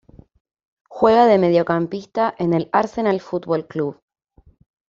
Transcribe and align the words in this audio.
Juega 0.89 1.27
de 1.27 1.37
Mediocampista 1.37 2.33
en 2.39 2.67
Arsenal 2.71 3.21
Fútbol 3.21 3.67
Club. 3.67 4.01